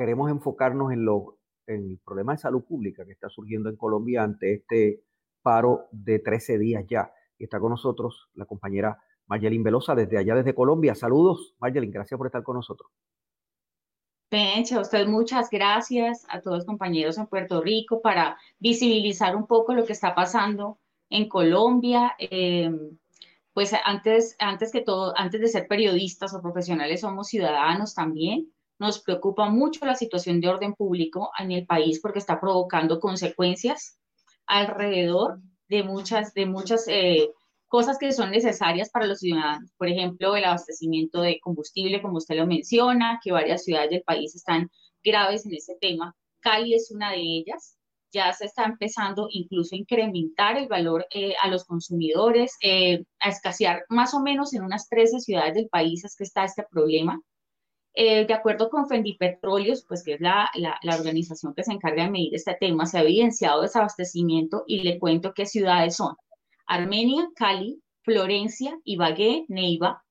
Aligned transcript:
Queremos 0.00 0.30
enfocarnos 0.30 0.92
en 0.92 1.04
lo 1.04 1.36
el 1.66 2.00
problema 2.02 2.32
de 2.32 2.38
salud 2.38 2.64
pública 2.64 3.04
que 3.04 3.12
está 3.12 3.28
surgiendo 3.28 3.68
en 3.68 3.76
Colombia 3.76 4.22
ante 4.22 4.54
este 4.54 5.04
paro 5.42 5.88
de 5.92 6.18
13 6.18 6.56
días 6.58 6.86
ya. 6.88 7.12
Y 7.38 7.44
está 7.44 7.60
con 7.60 7.68
nosotros 7.68 8.30
la 8.32 8.46
compañera 8.46 8.98
Mayelin 9.26 9.62
Velosa 9.62 9.94
desde 9.94 10.16
allá, 10.16 10.34
desde 10.34 10.54
Colombia. 10.54 10.94
Saludos, 10.94 11.54
Mayelin, 11.60 11.90
gracias 11.90 12.16
por 12.16 12.26
estar 12.26 12.42
con 12.42 12.56
nosotros. 12.56 12.90
Pencha, 14.30 14.78
a 14.78 14.80
usted 14.80 15.06
muchas 15.06 15.50
gracias 15.50 16.24
a 16.30 16.40
todos 16.40 16.58
los 16.58 16.66
compañeros 16.66 17.18
en 17.18 17.26
Puerto 17.26 17.60
Rico 17.60 18.00
para 18.00 18.38
visibilizar 18.58 19.36
un 19.36 19.46
poco 19.46 19.74
lo 19.74 19.84
que 19.84 19.92
está 19.92 20.14
pasando 20.14 20.78
en 21.10 21.28
Colombia. 21.28 22.14
Em, 22.18 22.96
pues 23.52 23.74
antes, 23.84 24.34
antes 24.38 24.72
que 24.72 24.80
todo, 24.80 25.12
antes 25.14 25.42
de 25.42 25.48
ser 25.48 25.68
periodistas 25.68 26.32
o 26.32 26.40
profesionales, 26.40 27.02
somos 27.02 27.28
ciudadanos 27.28 27.94
también 27.94 28.50
nos 28.80 29.00
preocupa 29.02 29.48
mucho 29.48 29.84
la 29.84 29.94
situación 29.94 30.40
de 30.40 30.48
orden 30.48 30.74
público 30.74 31.30
en 31.38 31.52
el 31.52 31.66
país 31.66 32.00
porque 32.00 32.18
está 32.18 32.40
provocando 32.40 32.98
consecuencias 32.98 33.98
alrededor 34.46 35.38
de 35.68 35.84
muchas, 35.84 36.32
de 36.34 36.46
muchas 36.46 36.88
eh, 36.88 37.30
cosas 37.68 37.98
que 37.98 38.10
son 38.10 38.30
necesarias 38.30 38.90
para 38.90 39.06
los 39.06 39.20
ciudadanos. 39.20 39.70
Por 39.76 39.88
ejemplo, 39.88 40.34
el 40.34 40.44
abastecimiento 40.44 41.20
de 41.20 41.38
combustible, 41.40 42.00
como 42.00 42.16
usted 42.16 42.36
lo 42.36 42.46
menciona, 42.46 43.20
que 43.22 43.32
varias 43.32 43.64
ciudades 43.64 43.90
del 43.90 44.02
país 44.02 44.34
están 44.34 44.70
graves 45.04 45.44
en 45.44 45.54
ese 45.54 45.76
tema. 45.78 46.16
Cali 46.40 46.74
es 46.74 46.90
una 46.90 47.12
de 47.12 47.20
ellas. 47.20 47.76
Ya 48.12 48.32
se 48.32 48.46
está 48.46 48.64
empezando 48.64 49.28
incluso 49.30 49.74
a 49.74 49.78
incrementar 49.78 50.56
el 50.56 50.68
valor 50.68 51.06
eh, 51.10 51.34
a 51.40 51.48
los 51.48 51.64
consumidores, 51.64 52.56
eh, 52.62 53.04
a 53.20 53.28
escasear 53.28 53.84
más 53.90 54.14
o 54.14 54.20
menos 54.20 54.52
en 54.54 54.64
unas 54.64 54.88
13 54.88 55.20
ciudades 55.20 55.54
del 55.54 55.68
país 55.68 56.04
es 56.04 56.16
que 56.16 56.24
está 56.24 56.44
este 56.44 56.64
problema. 56.68 57.20
Eh, 57.94 58.24
de 58.24 58.34
acuerdo 58.34 58.70
con 58.70 58.88
Fendipetróleos, 58.88 59.84
pues 59.86 60.04
que 60.04 60.14
es 60.14 60.20
la, 60.20 60.48
la, 60.54 60.96
organización 60.96 61.54
que 61.54 61.64
se 61.64 61.72
encarga 61.72 62.04
de 62.04 62.10
medir 62.10 62.34
este 62.34 62.56
tema, 62.58 62.86
se 62.86 62.98
ha 62.98 63.02
evidenciado 63.02 63.62
desabastecimiento 63.62 64.62
y 64.66 64.82
le 64.82 64.98
cuento 64.98 65.34
qué 65.34 65.44
ciudades 65.44 65.96
son. 65.96 66.14
Armenia, 66.66 67.28
Cali, 67.34 67.82
Florencia, 68.02 68.78
Ibagué, 68.84 69.44
Neiva, 69.48 70.04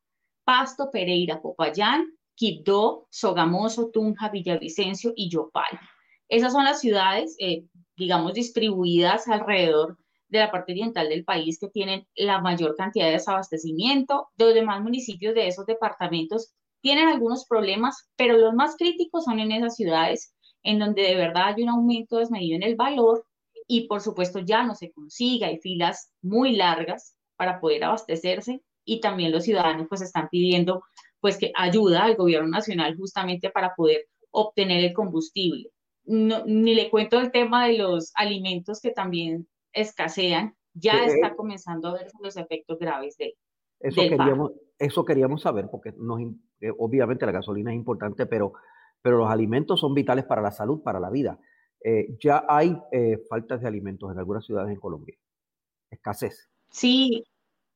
Pasto, 0.44 0.90
Pereira, 0.92 1.42
Popayán, 1.42 2.06
Quibdó, 2.36 3.08
Sogamoso, 3.10 3.92
Tunja, 3.92 4.30
Villavicencio 4.30 5.14
y 5.16 5.30
Yopal. 5.30 5.80
Esas 6.28 6.52
son 6.52 6.66
las 6.66 6.82
ciudades, 6.82 7.36
eh, 7.40 7.64
digamos, 7.96 8.34
distribuidas 8.34 9.28
alrededor 9.30 9.98
de 10.28 10.40
la 10.40 10.52
parte 10.52 10.74
oriental 10.74 11.10
del 11.10 11.24
país 11.24 11.60
que 11.60 11.70
tienen 11.70 12.08
la 12.16 12.40
mayor 12.42 12.76
cantidad 12.76 13.06
de 13.06 13.14
desabastecimiento. 13.14 14.28
Los 14.38 14.54
demás 14.54 14.82
municipios 14.82 15.34
de 15.34 15.48
esos 15.48 15.66
departamentos 15.66 16.54
tienen 16.82 17.08
algunos 17.08 17.46
problemas, 17.46 18.10
pero 18.16 18.38
los 18.38 18.54
más 18.54 18.76
críticos 18.78 19.26
son 19.26 19.40
en 19.40 19.52
esas 19.52 19.76
ciudades 19.76 20.34
en 20.64 20.80
donde 20.80 21.04
de 21.04 21.16
verdad 21.16 21.54
hay 21.56 21.64
un 21.64 21.70
aumento 21.70 22.18
desmedido 22.18 22.56
en 22.56 22.64
el 22.64 22.76
valor 22.76 23.26
y 23.68 23.88
por 23.88 24.02
supuesto 24.02 24.40
ya 24.40 24.64
no 24.64 24.76
se 24.76 24.92
consigue, 24.92 25.46
hay 25.46 25.60
filas 25.60 26.12
muy 26.22 26.56
largas 26.56 27.16
para 27.38 27.60
poder 27.60 27.84
abastecerse 27.84 28.62
y 28.84 29.00
también 29.00 29.32
los 29.32 29.44
ciudadanos 29.44 29.88
pues 29.88 30.02
están 30.02 30.28
pidiendo 30.30 30.84
pues 31.20 31.38
que 31.38 31.52
ayuda 31.56 32.04
al 32.04 32.16
gobierno 32.16 32.50
nacional 32.50 32.95
justamente 32.98 33.50
para 33.50 33.76
poder 33.76 34.06
obtener 34.32 34.84
el 34.84 34.94
combustible. 34.94 35.70
ni 36.06 36.73
le 36.73 36.89
cuento 36.89 37.20
el 37.20 37.32
tema 37.32 37.68
de 37.68 37.78
los 37.78 38.12
alimentos 38.16 38.80
que 38.82 38.92
también 38.92 39.48
escasean, 39.73 40.56
ya 40.73 41.06
está 41.06 41.36
comenzando 41.36 41.89
a 41.89 41.94
verse 41.94 42.18
los 42.22 42.38
efectos 42.38 42.80
graves 42.80 43.18
de, 43.18 43.36
eso 43.80 44.02
queríamos, 44.02 44.52
eso 44.80 45.04
queríamos 45.04 45.42
saber, 45.42 45.67
porque 45.70 45.90
eh, 45.90 46.72
obviamente 46.78 47.26
la 47.26 47.34
gasolina 47.34 47.72
es 47.72 47.76
importante, 47.76 48.26
pero, 48.26 48.54
pero 49.02 49.17
los 49.17 49.30
alimentos 49.30 49.82
son 49.82 49.94
vitales 49.94 50.26
para 50.26 50.42
la 50.42 50.52
salud, 50.52 50.82
para 50.82 51.00
la 51.00 51.10
vida. 51.10 51.38
Eh, 51.84 52.17
ya 52.20 52.45
hay 52.48 52.78
eh, 52.92 53.20
faltas 53.30 53.62
de 53.62 53.68
alimentos 53.68 54.12
en 54.12 54.20
algunas 54.20 54.45
ciudades 54.45 54.73
en 54.73 54.80
Colombia. 54.80 55.18
Escasez. 55.92 56.50
Sí, 56.70 57.26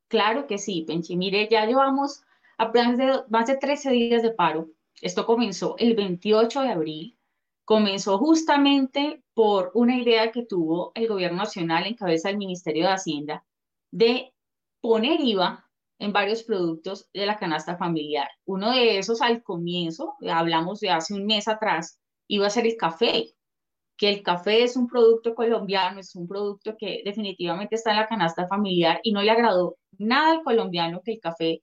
claro 0.08 0.48
que 0.48 0.58
sí, 0.58 0.84
Penchi. 0.88 1.18
Mire, 1.18 1.48
ya 1.50 1.66
llevamos 1.66 2.24
apenas 2.58 2.98
de, 2.98 3.22
más 3.30 3.48
de 3.48 3.58
13 3.58 3.92
días 3.92 4.24
de 4.24 4.32
paro. 4.32 4.70
Esto 5.02 5.26
comenzó 5.26 5.76
el 5.80 5.96
28 5.96 6.62
de 6.62 6.70
abril. 6.70 7.18
Comenzó 7.66 8.18
justamente 8.18 9.24
por 9.34 9.72
una 9.74 9.98
idea 9.98 10.32
que 10.32 10.46
tuvo 10.46 10.92
el 10.96 11.08
gobierno 11.08 11.38
nacional 11.38 11.86
en 11.86 11.96
cabeza 11.96 12.30
del 12.30 12.38
Ministerio 12.38 12.86
de 12.86 12.94
Hacienda 12.94 13.46
de 13.92 14.34
poner 14.82 15.22
IVA 15.22 15.70
en 16.04 16.12
varios 16.12 16.44
productos 16.44 17.10
de 17.14 17.26
la 17.26 17.38
canasta 17.38 17.78
familiar. 17.78 18.28
Uno 18.46 18.72
de 18.72 18.98
esos 18.98 19.22
al 19.22 19.42
comienzo, 19.42 20.16
hablamos 20.30 20.82
de 20.82 20.90
hace 20.90 21.14
un 21.14 21.26
mes 21.26 21.48
atrás, 21.48 22.00
iba 22.28 22.46
a 22.46 22.50
ser 22.50 22.66
el 22.66 22.76
café, 22.76 23.34
que 23.96 24.10
el 24.10 24.22
café 24.22 24.64
es 24.64 24.76
un 24.76 24.88
producto 24.88 25.34
colombiano, 25.34 26.02
es 26.02 26.14
un 26.16 26.28
producto 26.28 26.76
que 26.78 27.02
definitivamente 27.06 27.76
está 27.76 27.92
en 27.92 27.98
la 27.98 28.08
canasta 28.08 28.48
familiar 28.48 29.00
y 29.04 29.14
no 29.14 29.22
le 29.22 29.32
agradó 29.32 29.78
nada 29.98 30.34
al 30.34 30.44
colombiano 30.44 31.02
que 31.06 31.14
el 31.14 31.20
café 31.22 31.62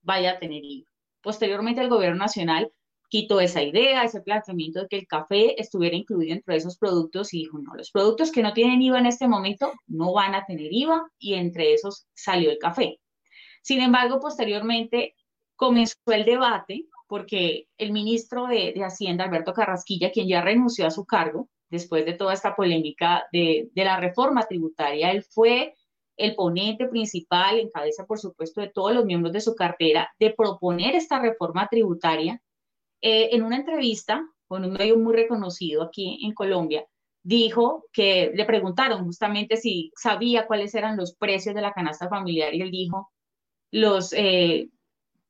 vaya 0.00 0.32
a 0.32 0.38
tener 0.38 0.64
IVA. 0.64 0.88
Posteriormente 1.20 1.82
el 1.82 1.90
gobierno 1.90 2.18
nacional 2.18 2.72
quitó 3.10 3.40
esa 3.40 3.62
idea, 3.62 4.04
ese 4.04 4.22
planteamiento 4.22 4.80
de 4.80 4.88
que 4.88 4.96
el 4.96 5.06
café 5.06 5.60
estuviera 5.60 5.96
incluido 5.96 6.32
entre 6.32 6.56
esos 6.56 6.78
productos 6.78 7.34
y 7.34 7.40
dijo, 7.40 7.58
no, 7.58 7.74
los 7.74 7.90
productos 7.90 8.32
que 8.32 8.42
no 8.42 8.54
tienen 8.54 8.80
IVA 8.80 9.00
en 9.00 9.06
este 9.06 9.28
momento 9.28 9.70
no 9.86 10.14
van 10.14 10.34
a 10.34 10.46
tener 10.46 10.72
IVA 10.72 11.06
y 11.18 11.34
entre 11.34 11.74
esos 11.74 12.06
salió 12.14 12.50
el 12.50 12.56
café. 12.58 13.01
Sin 13.62 13.80
embargo, 13.80 14.20
posteriormente 14.20 15.14
comenzó 15.56 15.96
el 16.06 16.24
debate 16.24 16.86
porque 17.06 17.68
el 17.78 17.92
ministro 17.92 18.46
de, 18.46 18.74
Hacienda, 18.82 19.24
Alberto 19.24 19.52
Carrasquilla, 19.52 20.10
quien 20.10 20.28
ya 20.28 20.40
renunció 20.40 20.86
a 20.86 20.90
su 20.90 21.04
cargo 21.04 21.48
después 21.70 22.04
de 22.04 22.14
toda 22.14 22.34
esta 22.34 22.56
polémica 22.56 23.24
de, 23.32 23.70
la 23.74 23.98
reforma 23.98 24.42
tributaria, 24.46 25.10
él 25.10 25.22
fue 25.22 25.74
el 26.16 26.34
ponente 26.34 26.86
principal, 26.88 27.58
en 27.58 27.70
cabeza, 27.70 28.06
por 28.06 28.18
supuesto, 28.18 28.60
de 28.60 28.68
todos 28.68 28.94
los 28.94 29.04
miembros 29.04 29.32
de 29.32 29.40
su 29.40 29.54
cartera, 29.54 30.10
de 30.18 30.30
proponer 30.30 30.94
esta 30.94 31.20
reforma 31.20 31.68
tributaria. 31.68 32.42
Eh, 33.00 33.30
en 33.32 33.42
una 33.42 33.56
entrevista 33.56 34.22
con 34.46 34.64
un 34.64 34.72
medio 34.72 34.98
muy 34.98 35.14
reconocido 35.14 35.82
aquí 35.82 36.20
en 36.24 36.34
Colombia, 36.34 36.86
dijo 37.22 37.84
que 37.92 38.32
le 38.34 38.44
preguntaron 38.44 39.04
justamente 39.04 39.56
si 39.56 39.92
sabía 39.96 40.46
cuáles 40.46 40.74
eran 40.74 40.96
los 40.96 41.14
precios 41.14 41.54
de 41.54 41.62
la 41.62 41.72
canasta 41.72 42.08
familiar 42.08 42.54
y 42.54 42.62
él 42.62 42.70
dijo, 42.70 43.10
los, 43.72 44.12
eh, 44.12 44.68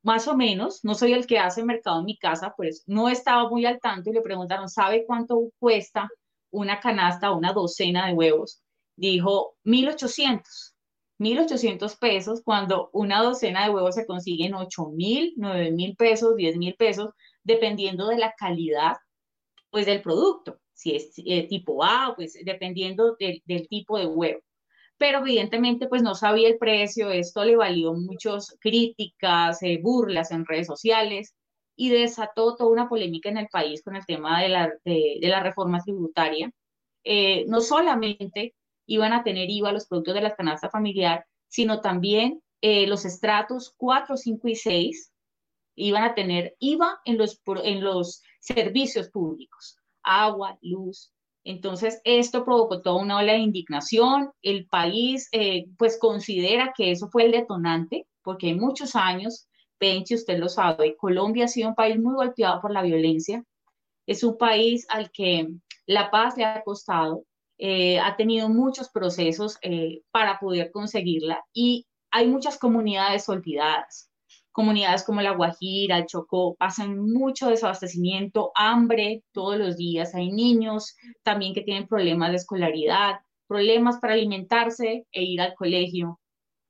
más 0.02 0.28
o 0.28 0.36
menos, 0.36 0.84
no 0.84 0.94
soy 0.94 1.12
el 1.14 1.26
que 1.26 1.38
hace 1.38 1.64
mercado 1.64 2.00
en 2.00 2.06
mi 2.06 2.18
casa, 2.18 2.52
pues 2.56 2.82
no 2.86 3.08
estaba 3.08 3.48
muy 3.48 3.64
al 3.64 3.80
tanto 3.80 4.10
y 4.10 4.12
le 4.12 4.20
preguntaron, 4.20 4.68
¿sabe 4.68 5.06
cuánto 5.06 5.50
cuesta 5.58 6.10
una 6.50 6.80
canasta 6.80 7.30
o 7.30 7.38
una 7.38 7.52
docena 7.52 8.08
de 8.08 8.14
huevos? 8.14 8.60
Dijo, 8.96 9.54
1800. 9.64 10.74
1.800 11.18 11.98
pesos 12.00 12.42
cuando 12.42 12.90
una 12.92 13.22
docena 13.22 13.64
de 13.64 13.70
huevos 13.70 13.94
se 13.94 14.06
consigue 14.06 14.46
en 14.46 14.54
8.000, 14.54 15.34
9.000 15.36 15.96
pesos, 15.96 16.34
10.000 16.34 16.76
pesos, 16.76 17.10
dependiendo 17.44 18.08
de 18.08 18.18
la 18.18 18.34
calidad 18.36 18.96
pues, 19.70 19.86
del 19.86 20.02
producto. 20.02 20.58
Si 20.72 20.96
es 20.96 21.12
eh, 21.18 21.46
tipo 21.46 21.84
A, 21.84 22.14
pues 22.16 22.36
dependiendo 22.44 23.16
del 23.20 23.68
tipo 23.68 23.98
de 23.98 24.06
huevo 24.06 24.40
pero 25.02 25.18
evidentemente 25.18 25.88
pues 25.88 26.00
no 26.00 26.14
sabía 26.14 26.46
el 26.46 26.58
precio, 26.58 27.10
esto 27.10 27.44
le 27.44 27.56
valió 27.56 27.92
muchas 27.92 28.56
críticas, 28.60 29.60
eh, 29.64 29.80
burlas 29.82 30.30
en 30.30 30.46
redes 30.46 30.68
sociales 30.68 31.34
y 31.74 31.88
desató 31.90 32.54
toda 32.54 32.70
una 32.70 32.88
polémica 32.88 33.28
en 33.28 33.38
el 33.38 33.48
país 33.48 33.82
con 33.82 33.96
el 33.96 34.06
tema 34.06 34.40
de 34.40 34.48
la, 34.48 34.72
de, 34.84 35.18
la 35.22 35.42
reforma 35.42 35.80
tributaria. 35.82 36.52
Eh, 37.02 37.44
no 37.48 37.60
solamente 37.60 38.54
iban 38.86 39.12
a 39.12 39.24
tener 39.24 39.50
IVA 39.50 39.72
los 39.72 39.88
productos 39.88 40.14
de 40.14 40.20
la 40.20 40.36
canasta 40.36 40.70
familiar, 40.70 41.26
sino 41.48 41.80
también 41.80 42.40
eh, 42.60 42.86
los 42.86 43.04
estratos 43.04 43.74
4, 43.78 44.16
5 44.16 44.46
y 44.46 44.54
6 44.54 45.12
iban 45.74 46.04
a 46.04 46.14
tener 46.14 46.54
IVA 46.60 47.00
en 47.04 47.18
los, 47.18 47.42
en 47.64 47.82
los 47.82 48.22
servicios 48.38 49.10
públicos, 49.10 49.78
agua, 50.04 50.56
luz, 50.62 51.12
entonces, 51.44 52.00
esto 52.04 52.44
provocó 52.44 52.82
toda 52.82 53.02
una 53.02 53.18
ola 53.18 53.32
de 53.32 53.40
indignación. 53.40 54.30
El 54.42 54.66
país, 54.66 55.28
eh, 55.32 55.66
pues, 55.76 55.98
considera 55.98 56.72
que 56.76 56.92
eso 56.92 57.08
fue 57.08 57.24
el 57.24 57.32
detonante, 57.32 58.06
porque 58.22 58.48
hay 58.48 58.54
muchos 58.54 58.94
años, 58.94 59.48
Penchi, 59.78 60.14
usted 60.14 60.38
lo 60.38 60.48
sabe, 60.48 60.96
Colombia 60.96 61.46
ha 61.46 61.48
sido 61.48 61.70
un 61.70 61.74
país 61.74 61.98
muy 61.98 62.14
golpeado 62.14 62.60
por 62.60 62.70
la 62.70 62.82
violencia. 62.82 63.44
Es 64.06 64.22
un 64.22 64.38
país 64.38 64.86
al 64.88 65.10
que 65.10 65.48
la 65.86 66.10
paz 66.10 66.36
le 66.36 66.44
ha 66.44 66.62
costado, 66.62 67.24
eh, 67.58 67.98
ha 67.98 68.16
tenido 68.16 68.48
muchos 68.48 68.88
procesos 68.90 69.58
eh, 69.62 70.02
para 70.12 70.38
poder 70.38 70.70
conseguirla 70.70 71.44
y 71.52 71.86
hay 72.10 72.28
muchas 72.28 72.58
comunidades 72.58 73.28
olvidadas. 73.28 74.11
Comunidades 74.52 75.02
como 75.02 75.22
la 75.22 75.32
Guajira, 75.32 75.98
el 75.98 76.06
Chocó, 76.06 76.54
pasan 76.56 76.98
mucho 76.98 77.48
desabastecimiento, 77.48 78.52
hambre 78.54 79.24
todos 79.32 79.58
los 79.58 79.76
días. 79.76 80.14
Hay 80.14 80.30
niños 80.30 80.94
también 81.22 81.54
que 81.54 81.62
tienen 81.62 81.88
problemas 81.88 82.30
de 82.30 82.36
escolaridad, 82.36 83.20
problemas 83.46 83.98
para 83.98 84.12
alimentarse 84.12 85.06
e 85.10 85.22
ir 85.22 85.40
al 85.40 85.54
colegio. 85.54 86.20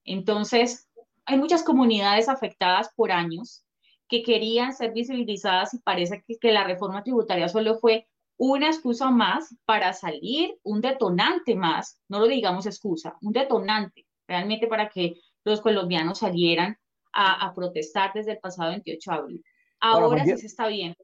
Entonces, 0.04 0.88
hay 1.26 1.38
muchas 1.38 1.62
comunidades 1.62 2.28
afectadas 2.28 2.90
por 2.94 3.12
años 3.12 3.64
que 4.08 4.22
querían 4.22 4.74
ser 4.74 4.92
visibilizadas 4.92 5.74
y 5.74 5.78
parece 5.78 6.22
que, 6.26 6.38
que 6.38 6.52
la 6.52 6.64
reforma 6.64 7.02
tributaria 7.02 7.48
solo 7.48 7.76
fue 7.76 8.06
una 8.36 8.66
excusa 8.66 9.10
más 9.10 9.56
para 9.64 9.92
salir, 9.92 10.56
un 10.62 10.80
detonante 10.80 11.54
más, 11.54 12.00
no 12.08 12.18
lo 12.20 12.26
digamos 12.26 12.66
excusa, 12.66 13.16
un 13.22 13.32
detonante 13.32 14.06
realmente 14.26 14.66
para 14.66 14.88
que 14.88 15.14
los 15.44 15.60
colombianos 15.60 16.18
salieran 16.18 16.76
a, 17.12 17.52
protestar 17.54 18.12
desde 18.14 18.32
el 18.32 18.38
pasado 18.38 18.70
28 18.70 19.10
de 19.10 19.16
abril. 19.16 19.44
Ahora 19.80 20.24
sí 20.24 20.36
se 20.38 20.46
está 20.46 20.68
viendo 20.68 21.02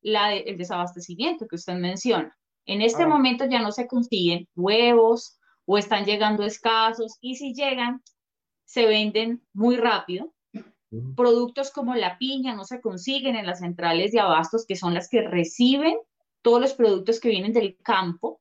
la 0.00 0.34
el 0.34 0.56
desabastecimiento 0.58 1.46
que 1.46 1.56
usted 1.56 1.74
menciona. 1.74 2.36
En 2.66 2.82
este 2.82 3.06
momento 3.06 3.44
ya 3.46 3.60
no 3.60 3.72
se 3.72 3.86
consiguen 3.86 4.48
huevos 4.54 5.38
o 5.64 5.78
están 5.78 6.04
llegando 6.04 6.44
escasos 6.44 7.18
y 7.20 7.36
si 7.36 7.54
llegan, 7.54 8.02
se 8.64 8.86
venden 8.86 9.42
muy 9.52 9.76
rápido. 9.76 10.32
Productos 11.16 11.70
como 11.70 11.94
la 11.94 12.18
piña 12.18 12.54
no 12.54 12.64
se 12.64 12.80
consiguen 12.80 13.36
en 13.36 13.46
las 13.46 13.60
centrales 13.60 14.12
de 14.12 14.20
abastos, 14.20 14.66
que 14.66 14.76
son 14.76 14.94
las 14.94 15.08
que 15.08 15.22
reciben 15.22 15.96
todos 16.42 16.60
los 16.60 16.74
productos 16.74 17.18
que 17.18 17.30
vienen 17.30 17.52
del 17.52 17.76
campo 17.82 18.40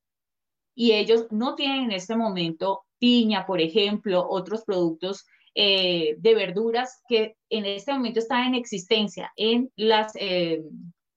y 0.76 0.94
ellos 0.94 1.28
no 1.32 1.56
tienen 1.56 1.86
en 1.86 1.92
este 1.92 2.16
momento 2.16 2.84
piña, 3.00 3.46
por 3.46 3.62
ejemplo, 3.62 4.28
otros 4.30 4.64
productos 4.64 5.26
eh, 5.54 6.16
de 6.18 6.36
verduras 6.36 7.02
que 7.08 7.36
en 7.50 7.66
este 7.66 7.92
momento 7.92 8.20
están 8.20 8.48
en 8.48 8.56
existencia 8.56 9.32
en 9.36 9.70
las, 9.76 10.14
eh, 10.16 10.64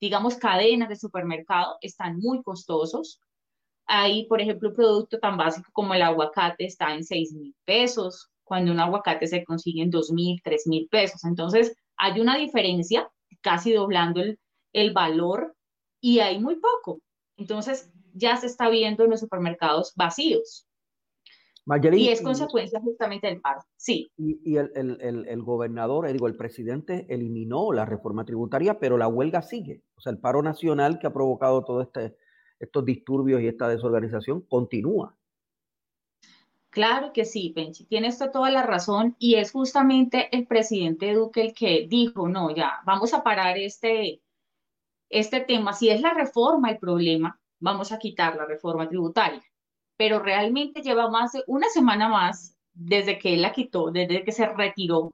digamos, 0.01 0.37
cadenas 0.37 0.89
de 0.89 0.97
supermercado, 0.97 1.77
están 1.81 2.19
muy 2.19 2.43
costosos. 2.43 3.21
Hay, 3.87 4.27
por 4.27 4.41
ejemplo, 4.41 4.71
un 4.71 4.75
producto 4.75 5.19
tan 5.19 5.37
básico 5.37 5.71
como 5.73 5.95
el 5.95 6.03
aguacate 6.03 6.65
está 6.65 6.95
en 6.95 7.05
6 7.05 7.33
mil 7.35 7.55
pesos, 7.65 8.31
cuando 8.43 8.73
un 8.73 8.81
aguacate 8.81 9.27
se 9.27 9.45
consigue 9.45 9.83
en 9.83 9.91
2 9.91 10.11
mil, 10.13 10.41
3 10.43 10.67
mil 10.67 10.89
pesos. 10.91 11.25
Entonces, 11.25 11.77
hay 11.97 12.21
una 12.21 12.37
diferencia, 12.37 13.09
casi 13.41 13.73
doblando 13.73 14.21
el, 14.21 14.39
el 14.73 14.93
valor, 14.93 15.55
y 16.01 16.19
hay 16.19 16.41
muy 16.41 16.57
poco. 16.57 17.01
Entonces, 17.37 17.91
ya 18.15 18.37
se 18.37 18.47
está 18.47 18.69
viendo 18.69 19.05
en 19.05 19.11
los 19.11 19.21
supermercados 19.21 19.93
vacíos 19.97 20.67
y 21.67 22.09
es 22.09 22.21
consecuencia 22.21 22.79
justamente 22.81 23.27
del 23.27 23.41
paro, 23.41 23.63
sí. 23.77 24.11
Y, 24.19 24.57
el, 24.57 24.71
el, 24.75 25.27
el, 25.27 25.43
gobernador, 25.43 26.07
eh, 26.07 26.13
digo, 26.13 26.27
el 26.27 26.37
presidente 26.37 27.07
eliminó 27.09 27.73
la 27.73 27.87
reforma 27.87 28.27
tributaria, 28.27 28.79
pero 28.79 28.99
la 28.99 29.09
huelga 29.09 29.41
sigue. 29.41 29.83
O 29.97 30.01
sea, 30.01 30.13
el 30.13 30.19
paro 30.19 30.43
nacional 30.43 30.99
que 30.99 31.07
ha 31.07 31.13
provocado 31.13 31.65
todos 31.65 31.87
este, 31.87 32.17
estos 32.61 32.85
disturbios 32.85 33.41
y 33.41 33.49
esta 33.49 33.69
desorganización 33.69 34.43
continúa. 34.43 35.17
Claro 36.69 37.13
que 37.15 37.25
sí, 37.25 37.53
Penchi, 37.55 37.87
tienes 37.87 38.19
toda 38.19 38.51
la 38.51 38.65
razón 38.65 39.17
y 39.19 39.37
es 39.37 39.53
justamente 39.53 40.37
el 40.37 40.47
presidente 40.47 41.15
Duque 41.15 41.41
el 41.41 41.55
que 41.55 41.87
dijo, 41.89 42.29
no, 42.29 42.55
ya, 42.55 42.81
vamos 42.85 43.15
a 43.15 43.23
parar 43.23 43.57
este, 43.57 44.21
este 45.09 45.41
tema. 45.41 45.73
Si 45.73 45.89
es 45.89 46.03
la 46.03 46.13
reforma 46.13 46.71
el 46.71 46.79
problema, 46.79 47.41
vamos 47.59 47.91
a 47.93 47.99
quitar 47.99 48.37
la 48.37 48.45
reforma 48.45 48.87
tributaria 48.87 49.43
pero 49.97 50.19
realmente 50.19 50.83
lleva 50.83 51.09
más 51.11 51.33
de 51.33 51.43
una 51.47 51.69
semana 51.69 52.09
más 52.09 52.57
desde 52.73 53.19
que 53.19 53.35
él 53.35 53.43
la 53.43 53.53
quitó, 53.53 53.91
desde 53.91 54.25
que 54.25 54.33
se 54.33 54.47
retiró. 54.47 55.13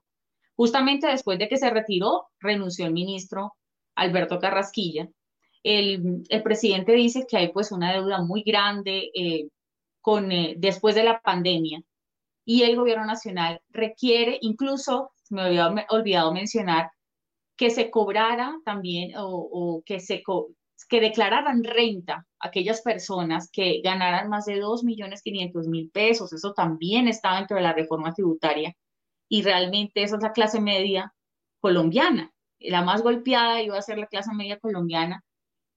Justamente 0.55 1.07
después 1.07 1.39
de 1.39 1.47
que 1.47 1.57
se 1.57 1.69
retiró, 1.69 2.27
renunció 2.39 2.85
el 2.85 2.93
ministro 2.93 3.53
Alberto 3.95 4.39
Carrasquilla. 4.39 5.09
El, 5.63 6.23
presidente 6.43 6.93
dice 6.93 7.25
que 7.29 7.37
hay 7.37 7.51
pues 7.51 7.71
una 7.71 7.93
deuda 7.93 8.21
muy 8.23 8.43
grande 8.43 9.11
eh, 9.13 9.47
con, 10.01 10.31
eh, 10.31 10.55
después 10.57 10.95
de 10.95 11.03
la 11.03 11.21
pandemia 11.21 11.81
y 12.45 12.63
el 12.63 12.75
gobierno 12.75 13.05
nacional 13.05 13.61
requiere, 13.69 14.37
incluso, 14.41 15.11
me 15.29 15.43
había 15.43 15.67
olvidado 15.89 16.33
mencionar, 16.33 16.91
que 17.55 17.69
se 17.69 17.91
cobrara 17.91 18.55
también 18.65 19.15
o, 19.17 19.27
o 19.27 19.83
que 19.85 19.99
se, 19.99 20.23
que 20.85 21.01
declararan 21.01 21.63
renta 21.63 22.25
aquellas 22.39 22.81
personas 22.81 23.49
que 23.51 23.81
ganaran 23.83 24.29
más 24.29 24.45
de 24.45 24.61
2.500.000 24.61 25.91
pesos. 25.91 26.33
Eso 26.33 26.53
también 26.53 27.07
está 27.07 27.35
dentro 27.35 27.57
de 27.57 27.63
la 27.63 27.73
reforma 27.73 28.13
tributaria. 28.13 28.73
Y 29.29 29.43
realmente 29.43 30.03
esa 30.03 30.17
es 30.17 30.23
la 30.23 30.33
clase 30.33 30.59
media 30.59 31.13
colombiana. 31.59 32.31
La 32.59 32.83
más 32.83 33.01
golpeada 33.01 33.61
iba 33.61 33.77
a 33.77 33.81
ser 33.81 33.97
la 33.97 34.07
clase 34.07 34.33
media 34.33 34.59
colombiana. 34.59 35.23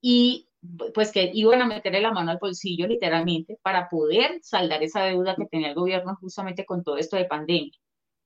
Y 0.01 0.49
pues 0.95 1.13
que 1.13 1.31
iban 1.35 1.63
a 1.63 1.67
meterle 1.67 2.01
la 2.01 2.13
mano 2.13 2.31
al 2.31 2.39
bolsillo 2.39 2.87
literalmente 2.87 3.59
para 3.63 3.89
poder 3.89 4.39
saldar 4.43 4.83
esa 4.83 5.03
deuda 5.05 5.37
que 5.37 5.47
tenía 5.47 5.69
el 5.69 5.75
gobierno 5.75 6.17
justamente 6.21 6.65
con 6.65 6.83
todo 6.83 6.97
esto 6.97 7.17
de 7.17 7.27
pandemia. 7.27 7.73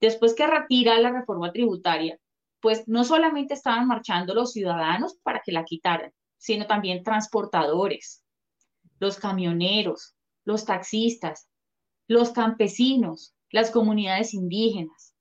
Después 0.01 0.35
que 0.35 0.47
retira 0.47 0.99
la 1.01 1.11
reforma 1.11 1.53
tributaria, 1.53 2.19
pues 2.61 2.87
no 2.89 3.05
solamente 3.05 3.55
estaban 3.55 3.87
marchando 3.87 4.35
los 4.35 4.53
ciudadanos 4.53 5.17
para 5.23 5.41
que 5.45 5.53
la 5.53 5.65
quitaran, 5.65 6.13
sino 6.39 6.67
también 6.67 7.03
transportadores, 7.03 8.25
los 8.99 9.19
camioneros, 9.19 10.15
los 10.45 10.65
taxistas, 10.65 11.49
los 12.07 12.31
campesinos, 12.31 13.35
las 13.51 13.71
comunidades 13.71 14.35
indígenas. 14.35 15.15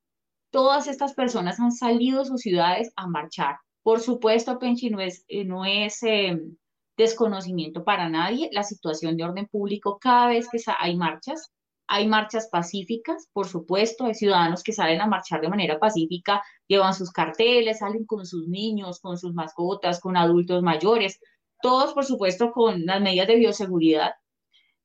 Todas 0.51 0.87
estas 0.87 1.13
personas 1.13 1.59
han 1.59 1.71
salido 1.71 2.19
de 2.19 2.25
sus 2.25 2.41
ciudades 2.41 2.91
a 2.95 3.07
marchar. 3.07 3.57
Por 3.83 3.99
supuesto, 3.99 4.59
Penchi, 4.59 4.89
no 4.89 5.01
es, 5.01 5.25
eh, 5.27 6.27
em, 6.27 6.57
desconocimiento 6.97 7.83
para 7.83 8.09
nadie 8.09 8.49
la 8.51 8.63
situación 8.63 9.17
de 9.17 9.23
orden 9.23 9.47
público 9.47 9.99
cada 9.99 10.27
vez 10.29 10.47
que 10.49 10.57
hay 10.79 10.95
marchas. 10.95 11.51
Hay 11.87 12.05
marchas 12.05 12.49
pacíficas, 12.51 13.29
por 13.31 13.47
supuesto, 13.47 14.05
hay 14.05 14.13
ciudadanos 14.13 14.61
que 14.61 14.73
salen 14.73 14.99
a 14.99 15.07
marchar 15.07 15.39
de 15.39 15.47
manera 15.47 15.79
pacífica, 15.79 16.43
llevan 16.67 16.93
sus 16.93 17.11
carteles, 17.11 17.79
salen 17.79 18.05
con 18.05 18.25
sus 18.25 18.47
niños, 18.49 18.99
con 18.99 19.17
sus 19.17 19.33
mascotas, 19.33 20.01
con 20.01 20.17
adultos 20.17 20.61
mayores, 20.61 21.21
todos, 21.61 21.93
por 21.93 22.03
supuesto, 22.03 22.51
con 22.51 22.85
las 22.85 23.01
medidas 23.01 23.27
de 23.27 23.37
bioseguridad. 23.37 24.11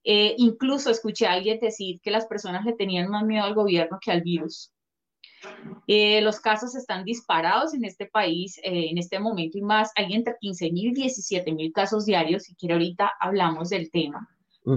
Eh, 0.05 0.35
incluso 0.39 0.91
escuché 0.91 1.27
a 1.27 1.33
alguien 1.33 1.59
decir 1.61 2.01
que 2.01 2.11
las 2.13 2.27
personas 2.27 2.65
le 2.65 2.75
tenían 2.75 3.09
más 3.11 3.25
miedo 3.25 3.45
al 3.45 3.55
gobierno 3.55 3.99
que 4.01 4.13
al 4.13 4.23
virus. 4.23 4.73
Eh, 5.89 6.21
los 6.21 6.39
casos 6.39 6.77
están 6.77 7.05
disparados 7.05 7.75
en 7.75 7.85
este 7.85 8.07
país 8.07 8.59
eh, 8.59 8.91
en 8.91 8.99
este 8.99 9.19
momento 9.19 9.59
y 9.59 9.63
más. 9.63 9.91
Hay 9.97 10.13
entre 10.13 10.37
15 10.41 10.71
mil 10.71 10.93
y 10.93 10.95
17 10.95 11.53
mil 11.53 11.73
casos 11.73 12.07
diarios. 12.07 12.45
Si 12.45 12.55
quiere, 12.55 12.75
ahorita 12.75 13.13
hablamos 13.21 13.71
del 13.71 13.91
tema 13.91 14.29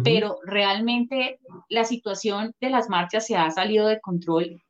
pero 0.04 0.38
realmente 0.46 1.40
la 1.70 1.84
situación 1.84 2.54
de 2.60 2.70
las 2.70 2.90
marchas 2.90 3.26
se 3.28 3.36
ha 3.36 3.52
salido 3.52 3.88
de 3.88 4.02
control 4.02 4.62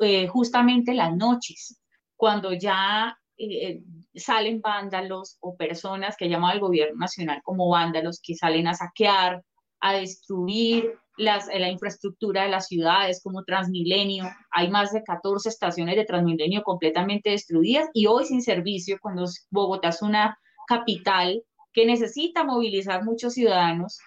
eh, 0.00 0.26
justamente 0.28 0.94
las 0.94 1.14
noches, 1.14 1.80
cuando 2.16 2.52
ya 2.52 3.16
eh, 3.36 3.82
salen 4.14 4.60
vándalos 4.60 5.36
o 5.40 5.56
personas 5.56 6.16
que 6.16 6.28
llaman 6.28 6.52
al 6.52 6.60
gobierno 6.60 6.98
nacional 6.98 7.40
como 7.44 7.68
vándalos 7.68 8.20
que 8.22 8.34
salen 8.34 8.66
a 8.66 8.74
saquear, 8.74 9.44
a 9.80 9.92
destruir 9.92 10.94
las, 11.16 11.46
la 11.46 11.68
infraestructura 11.68 12.44
de 12.44 12.48
las 12.48 12.66
ciudades 12.66 13.20
como 13.22 13.44
Transmilenio. 13.44 14.24
Hay 14.50 14.70
más 14.70 14.92
de 14.92 15.02
14 15.02 15.48
estaciones 15.50 15.96
de 15.96 16.04
Transmilenio 16.04 16.62
completamente 16.62 17.30
destruidas 17.30 17.88
y 17.92 18.06
hoy 18.06 18.24
sin 18.24 18.42
servicio, 18.42 18.98
cuando 19.00 19.26
Bogotá 19.50 19.88
es 19.88 20.02
una 20.02 20.38
capital 20.66 21.42
que 21.72 21.86
necesita 21.86 22.42
movilizar 22.42 23.04
muchos 23.04 23.34
ciudadanos 23.34 23.98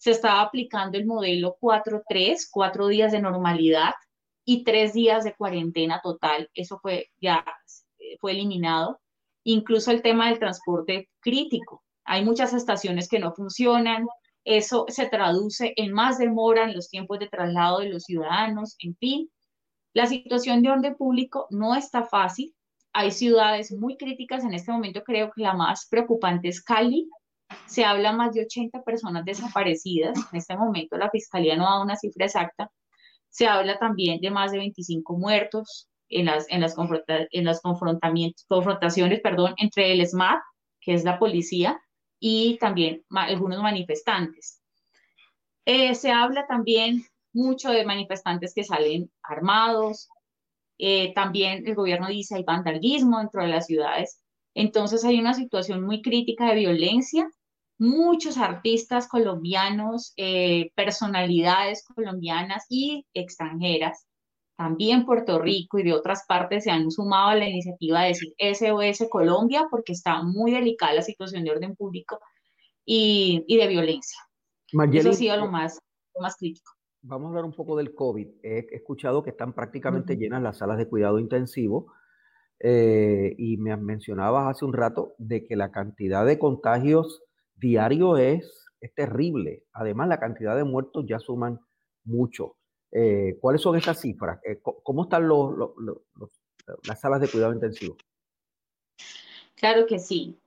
se 0.00 0.12
estaba 0.12 0.40
aplicando 0.40 0.96
el 0.96 1.04
modelo 1.04 1.58
4-3, 1.60 2.48
cuatro 2.50 2.86
días 2.86 3.12
de 3.12 3.20
normalidad 3.20 3.92
y 4.46 4.64
tres 4.64 4.94
días 4.94 5.24
de 5.24 5.34
cuarentena 5.34 6.00
total. 6.02 6.48
Eso 6.54 6.78
fue 6.80 7.10
ya 7.20 7.44
fue 8.18 8.32
eliminado. 8.32 8.98
Incluso 9.44 9.90
el 9.90 10.00
tema 10.00 10.28
del 10.28 10.38
transporte 10.38 11.10
crítico. 11.20 11.82
Hay 12.04 12.24
muchas 12.24 12.54
estaciones 12.54 13.08
que 13.08 13.18
no 13.18 13.34
funcionan. 13.34 14.08
Eso 14.42 14.86
se 14.88 15.06
traduce 15.06 15.74
en 15.76 15.92
más 15.92 16.16
demora 16.16 16.64
en 16.64 16.74
los 16.74 16.88
tiempos 16.88 17.18
de 17.18 17.28
traslado 17.28 17.80
de 17.80 17.90
los 17.90 18.04
ciudadanos. 18.04 18.76
En 18.78 18.96
fin, 18.96 19.30
la 19.92 20.06
situación 20.06 20.62
de 20.62 20.70
orden 20.70 20.96
público 20.96 21.46
no 21.50 21.74
está 21.74 22.04
fácil. 22.04 22.54
Hay 22.94 23.10
ciudades 23.10 23.70
muy 23.70 23.98
críticas 23.98 24.44
en 24.44 24.54
este 24.54 24.72
momento. 24.72 25.02
Creo 25.04 25.30
que 25.30 25.42
la 25.42 25.52
más 25.52 25.86
preocupante 25.90 26.48
es 26.48 26.62
Cali, 26.64 27.06
se 27.66 27.84
habla 27.84 28.12
más 28.12 28.34
de 28.34 28.42
80 28.42 28.82
personas 28.82 29.24
desaparecidas. 29.24 30.18
En 30.32 30.38
este 30.38 30.56
momento 30.56 30.96
la 30.96 31.10
fiscalía 31.10 31.56
no 31.56 31.64
da 31.64 31.82
una 31.82 31.96
cifra 31.96 32.26
exacta. 32.26 32.70
Se 33.28 33.46
habla 33.46 33.78
también 33.78 34.20
de 34.20 34.30
más 34.30 34.52
de 34.52 34.58
25 34.58 35.16
muertos 35.16 35.88
en 36.08 36.26
las, 36.26 36.46
en 36.48 36.60
las, 36.60 36.74
en 36.76 37.44
las 37.44 37.62
confrontamientos, 37.62 38.44
confrontaciones 38.48 39.20
perdón, 39.20 39.54
entre 39.58 39.92
el 39.92 40.06
SMAT, 40.06 40.40
que 40.80 40.94
es 40.94 41.04
la 41.04 41.18
policía, 41.18 41.80
y 42.18 42.58
también 42.58 43.04
algunos 43.10 43.62
manifestantes. 43.62 44.60
Eh, 45.64 45.94
se 45.94 46.10
habla 46.10 46.46
también 46.46 47.04
mucho 47.32 47.70
de 47.70 47.84
manifestantes 47.84 48.52
que 48.54 48.64
salen 48.64 49.10
armados. 49.22 50.08
Eh, 50.78 51.12
también 51.14 51.66
el 51.66 51.74
gobierno 51.74 52.08
dice 52.08 52.36
hay 52.36 52.44
vandalismo 52.44 53.18
dentro 53.18 53.42
de 53.42 53.48
las 53.48 53.66
ciudades. 53.66 54.20
Entonces 54.54 55.04
hay 55.04 55.18
una 55.18 55.34
situación 55.34 55.82
muy 55.82 56.02
crítica 56.02 56.46
de 56.46 56.56
violencia. 56.56 57.30
Muchos 57.80 58.36
artistas 58.36 59.08
colombianos, 59.08 60.12
eh, 60.18 60.70
personalidades 60.76 61.82
colombianas 61.82 62.66
y 62.68 63.06
extranjeras, 63.14 64.06
también 64.54 65.06
Puerto 65.06 65.38
Rico 65.38 65.78
y 65.78 65.84
de 65.84 65.94
otras 65.94 66.26
partes 66.28 66.64
se 66.64 66.70
han 66.70 66.90
sumado 66.90 67.30
a 67.30 67.36
la 67.36 67.48
iniciativa 67.48 68.02
de 68.02 68.08
decir 68.08 68.34
SOS 68.38 69.08
Colombia 69.08 69.66
porque 69.70 69.92
está 69.92 70.22
muy 70.22 70.50
delicada 70.50 70.92
la 70.92 71.00
situación 71.00 71.42
de 71.42 71.52
orden 71.52 71.74
público 71.74 72.20
y, 72.84 73.42
y 73.48 73.56
de 73.56 73.66
violencia. 73.66 74.18
Eso 74.92 75.08
ha 75.08 75.14
sido 75.14 75.38
lo 75.38 75.50
más, 75.50 75.80
lo 76.14 76.20
más 76.20 76.36
crítico. 76.36 76.72
Vamos 77.00 77.24
a 77.24 77.28
hablar 77.30 77.44
un 77.46 77.54
poco 77.54 77.78
del 77.78 77.94
COVID. 77.94 78.28
He 78.42 78.66
escuchado 78.72 79.22
que 79.22 79.30
están 79.30 79.54
prácticamente 79.54 80.18
llenas 80.18 80.42
las 80.42 80.58
salas 80.58 80.76
de 80.76 80.86
cuidado 80.86 81.18
intensivo 81.18 81.94
eh, 82.58 83.34
y 83.38 83.56
me 83.56 83.74
mencionabas 83.78 84.54
hace 84.54 84.66
un 84.66 84.74
rato 84.74 85.14
de 85.16 85.46
que 85.46 85.56
la 85.56 85.72
cantidad 85.72 86.26
de 86.26 86.38
contagios 86.38 87.22
diarios 87.60 88.18
es, 88.18 88.66
es 88.80 88.94
terrible. 88.94 89.64
Además, 89.72 90.08
la 90.08 90.18
cantidad 90.18 90.56
de 90.56 90.64
muertos 90.64 91.04
ya 91.06 91.18
suman 91.18 91.60
mucho. 92.04 92.56
Eh, 92.90 93.36
¿Cuáles 93.40 93.62
son 93.62 93.76
esas 93.76 94.00
cifras? 94.00 94.40
Eh, 94.44 94.60
¿Cómo 94.62 95.04
están 95.04 95.28
los, 95.28 95.54
las 96.86 97.00
salas 97.00 97.20
de 97.20 97.28
cuidado 97.28 97.52
intensivo? 97.52 97.96
Claro 99.54 99.86
que 99.86 99.98
sí. 99.98 100.38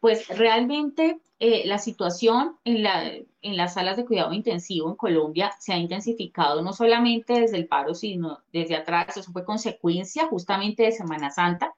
Pues 0.00 0.28
realmente 0.36 1.18
eh, 1.38 1.66
la 1.66 1.78
situación 1.78 2.58
en, 2.64 2.82
la, 2.82 3.10
en 3.10 3.56
las 3.56 3.72
salas 3.72 3.96
de 3.96 4.04
cuidado 4.04 4.34
intensivo 4.34 4.90
en 4.90 4.96
Colombia 4.96 5.50
se 5.58 5.72
ha 5.72 5.78
intensificado 5.78 6.60
no 6.60 6.74
solamente 6.74 7.40
desde 7.40 7.56
el 7.56 7.66
paro, 7.66 7.94
sino 7.94 8.40
desde 8.52 8.76
atrás. 8.76 9.16
Eso 9.16 9.32
fue 9.32 9.46
consecuencia 9.46 10.26
justamente 10.26 10.82
de 10.82 10.92
Semana 10.92 11.30
Santa, 11.30 11.74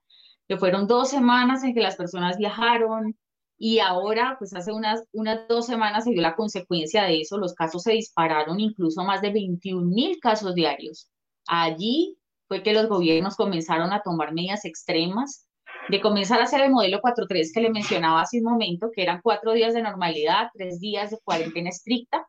que 0.48 0.56
fueron 0.56 0.88
dos 0.88 1.08
semanas 1.08 1.62
en 1.62 1.72
que 1.72 1.80
las 1.80 1.94
personas 1.94 2.36
viajaron 2.36 3.16
y 3.58 3.80
ahora, 3.80 4.36
pues 4.38 4.54
hace 4.54 4.72
unas, 4.72 5.02
unas 5.12 5.48
dos 5.48 5.66
semanas 5.66 6.04
se 6.04 6.12
dio 6.12 6.22
la 6.22 6.36
consecuencia 6.36 7.02
de 7.02 7.20
eso. 7.20 7.38
Los 7.38 7.54
casos 7.54 7.82
se 7.82 7.92
dispararon 7.92 8.60
incluso 8.60 9.02
más 9.02 9.20
de 9.20 9.32
21 9.32 9.84
mil 9.84 10.20
casos 10.20 10.54
diarios. 10.54 11.10
Allí 11.48 12.16
fue 12.46 12.62
que 12.62 12.72
los 12.72 12.88
gobiernos 12.88 13.34
comenzaron 13.34 13.92
a 13.92 14.02
tomar 14.02 14.32
medidas 14.32 14.64
extremas 14.64 15.48
de 15.88 16.00
comenzar 16.00 16.40
a 16.40 16.44
hacer 16.44 16.60
el 16.60 16.70
modelo 16.70 17.00
4.3 17.00 17.52
que 17.52 17.60
le 17.60 17.70
mencionaba 17.70 18.20
hace 18.20 18.38
un 18.38 18.44
momento, 18.44 18.90
que 18.94 19.02
eran 19.02 19.20
cuatro 19.22 19.52
días 19.52 19.74
de 19.74 19.82
normalidad, 19.82 20.50
tres 20.54 20.78
días 20.78 21.10
de 21.10 21.18
cuarentena 21.24 21.70
estricta. 21.70 22.28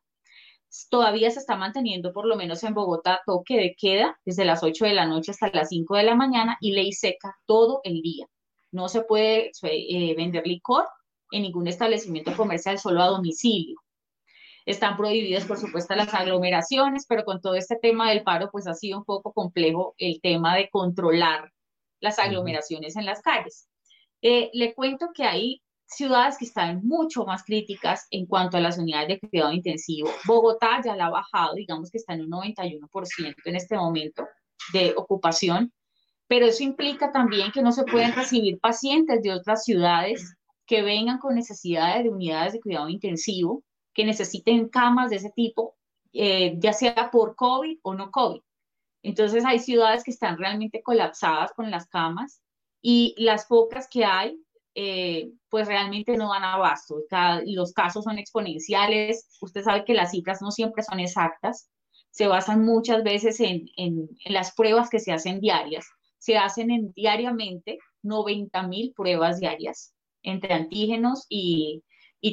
Todavía 0.89 1.29
se 1.29 1.39
está 1.39 1.55
manteniendo, 1.55 2.11
por 2.11 2.25
lo 2.25 2.37
menos 2.37 2.63
en 2.63 2.73
Bogotá, 2.73 3.21
toque 3.25 3.57
de 3.57 3.75
queda 3.77 4.19
desde 4.25 4.45
las 4.45 4.63
8 4.63 4.85
de 4.85 4.93
la 4.93 5.05
noche 5.05 5.31
hasta 5.31 5.51
las 5.51 5.69
5 5.69 5.95
de 5.95 6.03
la 6.03 6.15
mañana 6.15 6.57
y 6.59 6.71
ley 6.71 6.91
seca 6.91 7.35
todo 7.45 7.81
el 7.83 8.01
día. 8.01 8.25
No 8.71 8.87
se 8.87 9.01
puede 9.01 9.51
eh, 9.63 10.15
vender 10.15 10.45
licor 10.45 10.85
en 11.31 11.43
ningún 11.43 11.67
establecimiento 11.67 12.35
comercial, 12.35 12.79
solo 12.79 13.01
a 13.01 13.07
domicilio. 13.07 13.79
Están 14.65 14.97
prohibidas, 14.97 15.45
por 15.45 15.57
supuesto, 15.57 15.95
las 15.95 16.13
aglomeraciones, 16.13 17.05
pero 17.07 17.23
con 17.23 17.41
todo 17.41 17.55
este 17.55 17.75
tema 17.75 18.09
del 18.09 18.23
paro, 18.23 18.49
pues 18.51 18.67
ha 18.67 18.73
sido 18.73 18.99
un 18.99 19.05
poco 19.05 19.33
complejo 19.33 19.95
el 19.97 20.21
tema 20.21 20.55
de 20.55 20.69
controlar 20.69 21.51
las 21.99 22.19
aglomeraciones 22.19 22.95
en 22.95 23.05
las 23.05 23.21
calles. 23.21 23.67
Eh, 24.21 24.49
le 24.53 24.73
cuento 24.73 25.09
que 25.13 25.23
hay 25.23 25.61
ciudades 25.85 26.37
que 26.37 26.45
están 26.45 26.85
mucho 26.85 27.25
más 27.25 27.43
críticas 27.43 28.07
en 28.11 28.25
cuanto 28.25 28.57
a 28.57 28.59
las 28.59 28.77
unidades 28.77 29.07
de 29.07 29.19
cuidado 29.19 29.51
intensivo. 29.53 30.09
Bogotá 30.25 30.81
ya 30.83 30.95
la 30.95 31.07
ha 31.07 31.09
bajado, 31.09 31.55
digamos 31.55 31.89
que 31.89 31.97
está 31.97 32.13
en 32.13 32.21
un 32.21 32.31
91% 32.31 33.35
en 33.45 33.55
este 33.55 33.75
momento 33.75 34.27
de 34.71 34.93
ocupación, 34.95 35.73
pero 36.27 36.45
eso 36.45 36.63
implica 36.63 37.11
también 37.11 37.51
que 37.51 37.63
no 37.63 37.71
se 37.71 37.85
pueden 37.85 38.13
recibir 38.13 38.59
pacientes 38.59 39.23
de 39.23 39.33
otras 39.33 39.63
ciudades 39.63 40.35
que 40.69 40.83
vengan 40.83 41.17
con 41.17 41.33
necesidades 41.33 42.03
de 42.03 42.11
unidades 42.11 42.53
de 42.53 42.61
cuidado 42.61 42.89
intensivo, 42.89 43.63
que 43.91 44.05
necesiten 44.05 44.69
camas 44.69 45.09
de 45.09 45.15
ese 45.15 45.31
tipo, 45.31 45.75
eh, 46.13 46.57
ya 46.59 46.73
sea 46.73 47.09
por 47.11 47.35
COVID 47.35 47.79
o 47.81 47.95
no 47.95 48.11
COVID. 48.11 48.41
Entonces 49.01 49.45
hay 49.45 49.57
ciudades 49.57 50.03
que 50.03 50.11
están 50.11 50.37
realmente 50.37 50.83
colapsadas 50.83 51.53
con 51.53 51.71
las 51.71 51.87
camas 51.87 52.43
y 52.83 53.15
las 53.17 53.47
pocas 53.47 53.87
que 53.89 54.05
hay, 54.05 54.37
eh, 54.75 55.31
pues 55.49 55.67
realmente 55.67 56.15
no 56.15 56.31
dan 56.31 56.43
abasto. 56.43 56.97
los 57.45 57.73
casos 57.73 58.03
son 58.03 58.19
exponenciales. 58.19 59.27
Usted 59.41 59.63
sabe 59.63 59.85
que 59.85 59.95
las 59.95 60.11
cifras 60.11 60.39
no 60.39 60.51
siempre 60.51 60.83
son 60.83 60.99
exactas. 60.99 61.67
Se 62.11 62.27
basan 62.27 62.63
muchas 62.63 63.03
veces 63.03 63.39
en, 63.39 63.65
las 64.25 64.53
pruebas 64.53 64.91
que 64.91 64.99
se 64.99 65.13
hacen 65.13 65.39
diarias. 65.39 65.87
Se 66.19 66.37
hacen 66.37 66.69
en, 66.69 66.93
diariamente 66.93 67.79
90 68.03 68.67
mil 68.67 68.93
pruebas 68.93 69.39
diarias 69.39 69.95
entre 70.23 70.53
antígenos 70.53 71.25
y, 71.29 71.83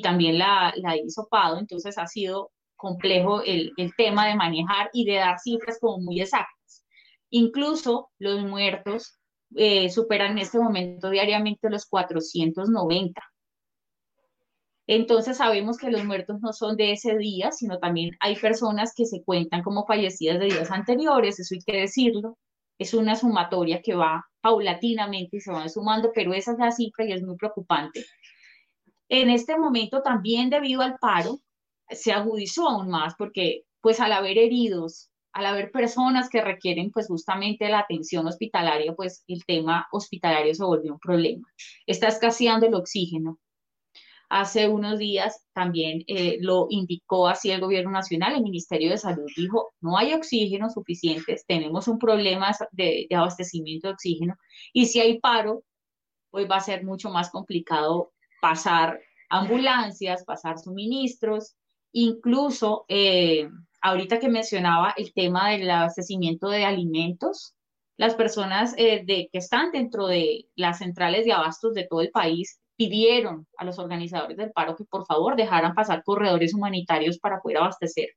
también 0.03 0.39
la, 0.39 0.73
la 0.77 0.97
hisopado. 0.97 1.59
Entonces 1.59 1.99
ha 1.99 2.07
sido 2.07 2.51
complejo 2.77 3.43
el, 3.43 3.73
el 3.77 3.95
tema 3.97 4.27
de 4.27 4.35
manejar 4.35 4.91
y 4.93 5.05
de 5.05 5.17
dar 5.17 5.39
cifras 5.39 5.79
como 5.81 5.99
muy 5.99 6.21
exactas. 6.21 6.85
Incluso 7.31 8.11
los 8.19 8.43
muertos 8.45 9.19
eh, 9.55 9.91
superan 9.91 10.33
en 10.33 10.39
este 10.39 10.59
momento 10.59 11.11
diariamente 11.11 11.71
los 11.71 11.87
490. 11.87 13.23
Entonces 14.89 15.39
sabemos 15.39 15.79
que 15.79 15.91
los 15.91 16.05
muertos 16.05 16.41
no 16.41 16.53
son 16.53 16.77
de 16.77 16.93
ese 16.93 17.17
día, 17.17 17.51
sino 17.51 17.79
también 17.79 18.17
hay 18.21 18.37
personas 18.37 18.93
que 18.95 19.05
se 19.05 19.25
cuentan 19.25 19.63
como 19.63 19.85
fallecidas 19.85 20.39
de 20.39 20.47
días 20.47 20.71
anteriores, 20.71 21.41
eso 21.41 21.55
hay 21.55 21.61
que 21.61 21.81
decirlo. 21.81 22.39
Es 22.79 22.95
una 22.95 23.17
sumatoria 23.17 23.83
que 23.83 23.95
va 23.95 24.25
paulatinamente 24.47 25.41
se 25.41 25.51
van 25.51 25.69
sumando, 25.69 26.13
pero 26.15 26.33
esa 26.33 26.53
es 26.53 26.59
la 26.59 26.71
cifra 26.71 27.05
y 27.05 27.11
es 27.11 27.21
muy 27.21 27.37
preocupante. 27.37 28.07
En 29.09 29.29
este 29.29 29.59
momento 29.59 30.03
también 30.03 30.51
debido 30.51 30.83
al 30.83 30.99
paro 31.01 31.41
se 31.91 32.13
agudizó 32.13 32.69
aún 32.69 32.89
más 32.89 33.17
porque 33.19 33.65
pues 33.81 33.99
al 33.99 34.13
haber 34.13 34.39
heridos, 34.39 35.11
al 35.33 35.47
haber 35.47 35.73
personas 35.73 36.31
que 36.31 36.43
requieren 36.43 36.93
pues 36.93 37.09
justamente 37.09 37.69
la 37.69 37.81
atención 37.81 38.25
hospitalaria, 38.29 38.95
pues 38.95 39.25
el 39.27 39.45
tema 39.45 39.89
hospitalario 39.91 40.55
se 40.55 40.63
volvió 40.63 40.93
un 40.93 41.01
problema. 41.01 41.49
Está 41.85 42.07
escaseando 42.07 42.67
el 42.67 42.75
oxígeno. 42.75 43.41
Hace 44.29 44.69
unos 44.69 44.99
días 44.99 45.47
también 45.53 46.03
eh, 46.09 46.39
lo 46.41 46.67
indicó 46.69 47.29
así 47.29 47.51
el 47.51 47.61
gobierno 47.61 47.93
nacional, 47.93 48.35
el 48.35 48.43
Ministerio 48.43 48.91
de 48.91 48.99
Salud 48.99 49.31
dijo, 49.37 49.73
no 49.81 49.97
hay 49.97 50.15
oxígeno 50.15 50.69
suficientes, 50.69 51.47
tenemos 51.47 51.87
un 51.87 51.99
problema 51.99 52.51
de, 52.73 53.07
abastecimiento 53.15 53.87
de 53.87 53.95
oxígeno 53.95 54.35
y 54.73 54.87
si 54.87 55.01
hay 55.01 55.21
paro, 55.21 55.63
pues 56.31 56.51
va 56.51 56.57
a 56.57 56.61
ser 56.61 56.85
mucho 56.85 57.11
más 57.11 57.31
complicado 57.31 58.13
pasar 58.43 59.01
ambulancias, 59.29 60.25
pasar 60.25 60.59
suministros, 60.59 61.55
incluso 61.93 62.85
eh, 62.89 63.49
ahorita 63.81 64.19
que 64.19 64.29
mencionaba 64.29 64.93
el 64.97 65.13
tema 65.15 65.51
del 65.51 65.71
abastecimiento 65.71 66.49
de 66.49 66.65
alimentos, 66.65 67.55
las 67.97 68.15
personas 68.15 68.75
eh, 68.77 69.05
de, 69.07 69.29
que 69.31 69.39
están 69.39 69.71
dentro 69.71 70.09
de 70.09 70.49
las 70.57 70.79
centrales 70.79 71.25
de 71.25 71.33
abastos 71.33 71.75
de 71.75 71.87
todo 71.89 72.01
el 72.01 72.11
país 72.11 72.61
pidieron 72.77 73.47
a 73.57 73.65
los 73.65 73.79
organizadores 73.79 74.37
del 74.37 74.53
paro 74.53 74.77
que 74.77 74.85
por 74.85 75.07
favor 75.07 75.37
dejaran 75.37 75.75
pasar 75.75 76.03
corredores 76.05 76.55
humanitarios 76.55 77.19
para 77.19 77.41
poder 77.41 77.59
abastecer 77.59 78.11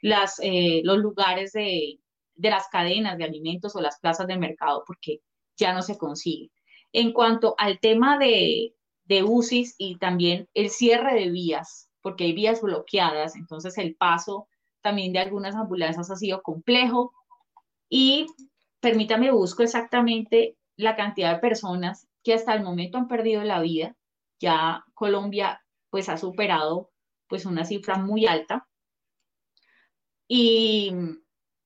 las, 0.00 0.38
eh, 0.42 0.80
los 0.84 0.98
lugares 0.98 1.52
de, 1.52 1.98
de 2.34 2.50
las 2.50 2.68
cadenas 2.68 3.18
de 3.18 3.24
alimentos 3.24 3.76
o 3.76 3.80
las 3.80 3.98
plazas 4.00 4.26
de 4.26 4.38
mercado, 4.38 4.84
porque 4.86 5.20
ya 5.56 5.72
no 5.72 5.82
se 5.82 5.98
consigue. 5.98 6.50
En 6.92 7.12
cuanto 7.12 7.54
al 7.58 7.80
tema 7.80 8.18
de, 8.18 8.74
de 9.04 9.22
UCIs 9.22 9.74
y 9.78 9.96
también 9.98 10.48
el 10.54 10.70
cierre 10.70 11.14
de 11.14 11.30
vías, 11.30 11.88
porque 12.00 12.24
hay 12.24 12.32
vías 12.32 12.60
bloqueadas, 12.60 13.36
entonces 13.36 13.78
el 13.78 13.94
paso 13.96 14.48
también 14.80 15.12
de 15.12 15.20
algunas 15.20 15.54
ambulancias 15.54 16.10
ha 16.10 16.16
sido 16.16 16.42
complejo. 16.42 17.12
Y 17.88 18.26
permítame, 18.80 19.30
busco 19.30 19.62
exactamente 19.62 20.56
la 20.76 20.96
cantidad 20.96 21.34
de 21.34 21.40
personas 21.40 22.08
que 22.22 22.34
hasta 22.34 22.54
el 22.54 22.62
momento 22.62 22.98
han 22.98 23.08
perdido 23.08 23.42
la 23.42 23.60
vida. 23.60 23.96
Ya 24.40 24.84
Colombia 24.94 25.62
pues 25.90 26.08
ha 26.08 26.16
superado 26.16 26.90
pues 27.28 27.46
una 27.46 27.64
cifra 27.64 27.96
muy 27.96 28.26
alta. 28.26 28.66
Y 30.28 30.92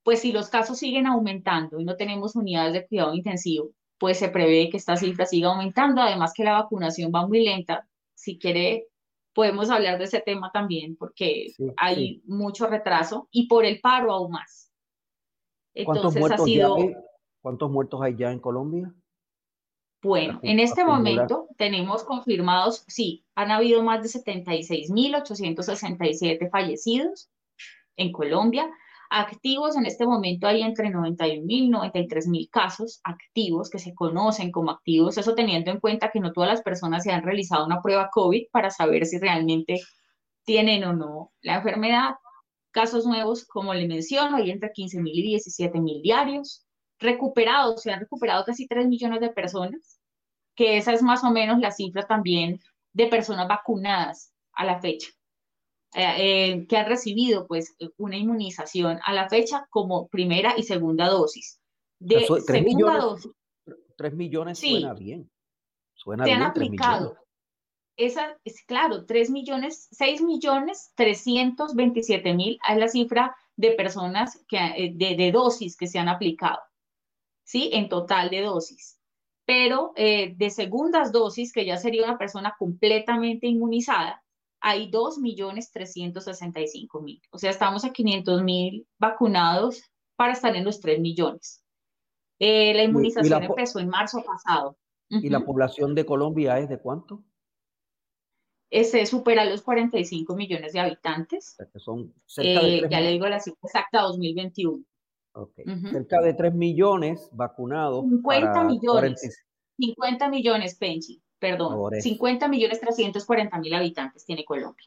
pues 0.03 0.21
si 0.21 0.33
los 0.33 0.49
casos 0.49 0.79
siguen 0.79 1.07
aumentando 1.07 1.79
y 1.81 1.85
no 1.85 1.97
tenemos 1.97 2.37
unidades 2.37 2.73
de 2.73 2.87
cuidado 2.87 3.15
intensivo, 3.15 3.71
pues 3.99 4.19
se 4.19 4.29
prevé 4.29 4.69
que 4.71 4.77
esta 4.77 4.97
cifra 4.97 5.27
siga 5.27 5.49
aumentando, 5.49 6.03
además 6.03 6.33
que 6.35 6.45
la 6.45 6.61
vacunación 6.61 7.13
va 7.15 7.27
muy 7.27 7.45
lenta. 7.45 7.89
Si 8.15 8.39
quiere 8.39 8.89
podemos 9.37 9.69
hablar 9.69 9.99
de 9.99 10.05
ese 10.05 10.21
tema 10.21 10.51
también, 10.51 10.97
porque 10.97 11.53
hay 11.77 12.23
mucho 12.25 12.67
retraso 12.69 13.29
y 13.31 13.47
por 13.47 13.67
el 13.67 13.81
paro 13.83 14.11
aún 14.11 14.33
más. 14.33 14.73
Entonces, 15.75 16.03
¿Cuántos 16.03 16.17
muertos, 16.17 16.41
ha 16.41 16.45
sido... 16.45 16.77
hay? 16.77 16.95
¿Cuántos 17.43 17.71
muertos 17.71 18.01
hay 18.03 18.17
ya 18.17 18.33
en 18.33 18.41
Colombia? 18.41 18.95
Bueno, 20.03 20.41
en 20.43 20.61
este 20.61 20.85
momento 20.85 21.49
tenemos 21.57 22.05
confirmados, 22.05 22.85
sí, 22.87 23.25
han 23.35 23.51
habido 23.51 23.83
más 23.83 24.03
de 24.03 24.09
76.867 24.09 26.51
fallecidos 26.51 27.31
en 27.97 28.13
Colombia. 28.13 28.71
Activos 29.09 29.77
en 29.77 29.87
este 29.87 30.05
momento 30.05 30.49
hay 30.49 30.63
entre 30.63 30.89
91.000 30.89 31.45
y 31.49 31.71
93.000 31.71 32.51
casos 32.51 33.01
activos 33.05 33.71
que 33.71 33.79
se 33.79 33.95
conocen 33.95 34.51
como 34.51 34.73
activos, 34.73 35.17
eso 35.17 35.35
teniendo 35.35 35.71
en 35.71 35.81
cuenta 35.81 36.11
que 36.11 36.21
no 36.21 36.33
todas 36.33 36.51
las 36.51 36.63
personas 36.63 37.05
se 37.05 37.13
han 37.13 37.23
realizado 37.23 37.65
una 37.65 37.81
prueba 37.81 38.11
COVID 38.13 38.49
para 38.51 38.71
saber 38.71 39.07
si 39.07 39.19
realmente 39.19 39.81
tienen 40.45 40.85
o 40.85 40.93
no 40.93 41.33
la 41.41 41.57
enfermedad. 41.57 42.17
Casos 42.71 43.07
nuevos, 43.07 43.47
como 43.47 43.73
le 43.73 43.89
menciono, 43.89 44.37
hay 44.37 44.51
entre 44.51 44.73
15.000 44.73 45.11
y 45.15 45.35
17.000 45.37 46.03
diarios. 46.03 46.66
Recuperados, 46.99 47.83
se 47.83 47.93
han 47.93 48.01
recuperado 48.01 48.45
casi 48.45 48.67
3 48.67 48.87
millones 48.87 49.21
de 49.21 49.31
personas, 49.31 50.01
que 50.55 50.79
esa 50.79 50.93
es 50.93 51.03
más 51.03 51.23
o 51.25 51.31
menos 51.31 51.59
la 51.59 51.71
cifra 51.71 52.07
también 52.07 52.61
de 52.93 53.07
personas 53.09 53.49
vacunadas 53.49 54.33
a 54.53 54.65
la 54.65 54.81
fecha. 54.81 55.09
Eh, 55.95 56.53
eh, 56.53 56.67
que 56.67 56.77
han 56.77 56.87
recibido 56.87 57.47
pues 57.47 57.75
una 57.97 58.17
inmunización 58.17 58.99
a 59.05 59.15
la 59.15 59.31
fecha 59.31 59.67
como 59.71 60.09
primera 60.09 60.55
y 60.57 60.63
segunda 60.63 61.09
dosis. 61.09 61.61
De 61.99 62.27
segunda 62.27 62.61
millones, 62.61 63.03
dosis. 63.03 63.33
3 63.97 64.15
millones 64.15 64.59
suena 64.59 64.93
bien. 64.93 65.31
Suena 65.95 66.25
se 66.25 66.33
han 66.33 66.43
aplicado. 66.43 67.17
Esa 67.97 68.37
es 68.45 68.63
claro, 68.67 69.07
3 69.07 69.31
millones, 69.31 69.89
6 69.93 70.21
millones 70.21 70.93
327 70.97 72.35
mil 72.35 72.59
es 72.69 72.77
la 72.77 72.89
cifra 72.89 73.35
de 73.57 73.71
personas 73.71 74.45
que, 74.49 74.59
eh, 74.59 74.93
de, 74.95 75.17
de, 75.17 75.33
dosis 75.33 75.79
que 75.79 75.87
se 75.87 75.99
han 75.99 76.11
aplicado, 76.11 76.59
¿sí? 77.47 77.71
En 77.73 77.89
total 77.89 78.29
de 78.29 78.43
dosis. 78.43 79.01
Pero 79.47 79.93
de 79.97 80.51
segundas 80.51 81.13
dosis, 81.13 81.53
que 81.53 81.65
ya 81.65 81.77
sería 81.77 82.05
una 82.05 82.19
persona 82.19 82.57
completamente 82.59 83.47
inmunizada, 83.47 84.25
hay 84.61 84.91
2.365.000. 84.91 87.21
O 87.31 87.39
sea, 87.39 87.51
estamos 87.51 87.85
a 87.85 87.93
500.000 87.93 88.85
vacunados 88.99 89.85
para 90.17 90.33
estar 90.33 90.57
en 90.57 90.65
los 90.65 90.81
3 90.81 90.99
millones. 91.01 91.63
Eh, 92.39 92.75
la 92.75 92.83
inmunización 92.83 93.45
empezó 93.45 93.79
en 93.79 93.89
marzo 93.89 94.23
pasado. 94.25 94.77
¿Y 95.09 95.29
la 95.29 95.45
población 95.45 95.95
de 95.95 96.05
Colombia 96.05 96.59
es 96.59 96.69
de 96.69 96.81
cuánto? 96.81 97.23
Ese 98.69 99.07
supera 99.07 99.45
los 99.45 99.63
45 99.63 100.35
millones 100.35 100.73
de 100.73 100.81
habitantes. 100.81 101.57
son 101.77 102.13
eh, 102.39 102.83
ya 102.91 103.01
le 103.01 103.13
digo 103.13 103.29
la 103.29 103.39
cifra 103.39 103.61
exacta, 103.63 104.03
2021. 104.03 104.83
Okay. 105.39 105.65
Cerca 105.93 106.21
de 106.23 106.33
3 106.33 106.55
millones 106.55 107.29
vacunados. 107.33 108.05
50 108.05 108.65
millones. 108.65 109.45
50 109.77 110.29
millones, 110.31 110.75
Penchi 110.77 111.23
perdón, 111.39 111.93
50 112.01 112.49
millones 112.49 112.81
340 112.81 113.59
mil 113.59 113.75
habitantes 113.75 114.25
tiene 114.25 114.45
Colombia. 114.45 114.87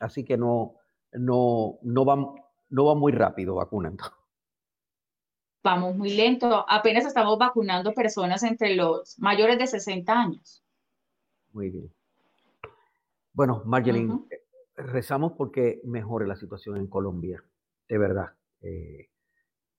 Así 0.00 0.24
que 0.24 0.36
no, 0.36 0.74
no, 1.12 1.78
no, 1.82 2.04
va, 2.04 2.34
no 2.68 2.84
va 2.84 2.94
muy 2.94 3.12
rápido 3.12 3.54
vacunando. 3.54 4.04
Vamos 5.64 5.96
muy 5.96 6.10
lento. 6.10 6.64
Apenas 6.68 7.06
estamos 7.06 7.38
vacunando 7.38 7.92
personas 7.92 8.42
entre 8.42 8.76
los 8.76 9.18
mayores 9.18 9.58
de 9.58 9.66
60 9.66 10.12
años. 10.12 10.62
Muy 11.52 11.70
bien. 11.70 11.92
Bueno, 13.32 13.62
Marjeline, 13.64 14.24
rezamos 14.76 15.32
porque 15.32 15.80
mejore 15.84 16.26
la 16.26 16.36
situación 16.36 16.76
en 16.76 16.86
Colombia, 16.86 17.42
de 17.88 17.98
verdad. 17.98 18.32
Eh, 18.60 19.08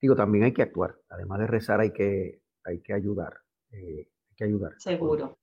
digo, 0.01 0.15
también 0.15 0.45
hay 0.45 0.53
que 0.53 0.61
actuar. 0.61 0.95
Además 1.09 1.39
de 1.39 1.47
rezar, 1.47 1.79
hay 1.79 1.91
que, 1.91 2.41
hay 2.63 2.81
que 2.81 2.93
ayudar. 2.93 3.37
Eh, 3.71 4.07
hay 4.29 4.35
que 4.35 4.43
ayudar. 4.43 4.73
Seguro. 4.77 5.37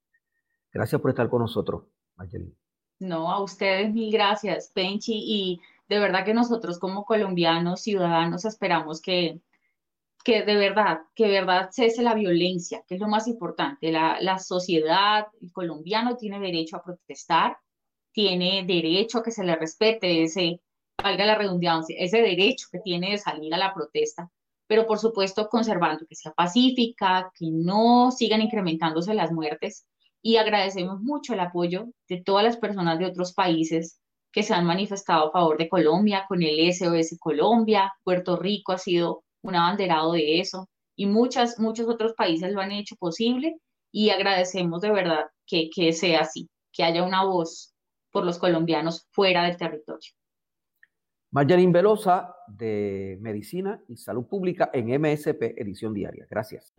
Gracias 0.72 1.00
por 1.00 1.10
estar 1.10 1.28
con 1.28 1.42
nosotros, 1.42 1.84
Mayelin. 2.16 2.56
No, 2.98 3.30
a 3.30 3.42
ustedes 3.42 3.92
mil 3.92 4.12
gracias, 4.12 4.70
Penchi, 4.74 5.14
y 5.14 5.60
de 5.88 5.98
verdad 5.98 6.24
que 6.24 6.34
nosotros 6.34 6.78
como 6.78 7.04
colombianos, 7.04 7.82
ciudadanos, 7.82 8.44
esperamos 8.44 9.00
que, 9.00 9.40
que 10.24 10.42
de 10.42 10.56
verdad, 10.56 11.02
que 11.14 11.26
de 11.26 11.40
verdad 11.40 11.70
cese 11.70 12.02
la 12.02 12.14
violencia, 12.14 12.82
que 12.86 12.94
es 12.94 13.00
lo 13.00 13.08
más 13.08 13.28
importante. 13.28 13.92
La, 13.92 14.18
la 14.20 14.38
sociedad, 14.38 15.26
el 15.40 15.52
colombiano 15.52 16.16
tiene 16.16 16.40
derecho 16.40 16.76
a 16.76 16.82
protestar, 16.82 17.58
tiene 18.12 18.64
derecho 18.66 19.18
a 19.18 19.22
que 19.22 19.32
se 19.32 19.44
le 19.44 19.56
respete 19.56 20.22
ese, 20.22 20.60
valga 21.02 21.26
la 21.26 21.34
redundancia, 21.34 21.96
ese 21.98 22.22
derecho 22.22 22.68
que 22.70 22.78
tiene 22.78 23.10
de 23.10 23.18
salir 23.18 23.52
a 23.52 23.58
la 23.58 23.74
protesta, 23.74 24.30
pero 24.74 24.88
por 24.88 24.98
supuesto 24.98 25.48
conservando 25.48 26.04
que 26.04 26.16
sea 26.16 26.32
pacífica, 26.32 27.30
que 27.38 27.46
no 27.48 28.10
sigan 28.10 28.40
incrementándose 28.40 29.14
las 29.14 29.30
muertes 29.30 29.86
y 30.20 30.36
agradecemos 30.36 31.00
mucho 31.00 31.32
el 31.32 31.38
apoyo 31.38 31.86
de 32.08 32.20
todas 32.24 32.42
las 32.42 32.56
personas 32.56 32.98
de 32.98 33.06
otros 33.06 33.34
países 33.34 34.00
que 34.32 34.42
se 34.42 34.52
han 34.52 34.66
manifestado 34.66 35.28
a 35.28 35.30
favor 35.30 35.58
de 35.58 35.68
Colombia, 35.68 36.24
con 36.26 36.42
el 36.42 36.72
SOS 36.72 37.16
Colombia, 37.20 37.92
Puerto 38.02 38.34
Rico 38.36 38.72
ha 38.72 38.78
sido 38.78 39.22
un 39.42 39.54
abanderado 39.54 40.14
de 40.14 40.40
eso 40.40 40.68
y 40.96 41.06
muchas, 41.06 41.60
muchos 41.60 41.88
otros 41.88 42.14
países 42.14 42.52
lo 42.52 42.60
han 42.60 42.72
hecho 42.72 42.96
posible 42.96 43.54
y 43.92 44.10
agradecemos 44.10 44.80
de 44.80 44.90
verdad 44.90 45.26
que, 45.46 45.70
que 45.72 45.92
sea 45.92 46.22
así, 46.22 46.48
que 46.72 46.82
haya 46.82 47.04
una 47.04 47.24
voz 47.24 47.72
por 48.10 48.24
los 48.24 48.40
colombianos 48.40 49.06
fuera 49.12 49.44
del 49.44 49.56
territorio. 49.56 50.10
Marjarín 51.34 51.72
Velosa 51.72 52.36
de 52.46 53.18
Medicina 53.20 53.82
y 53.88 53.96
Salud 53.96 54.24
Pública 54.28 54.70
en 54.72 54.86
MSP 55.00 55.60
Edición 55.60 55.92
Diaria. 55.92 56.28
Gracias. 56.30 56.72